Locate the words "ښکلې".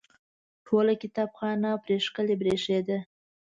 2.05-2.35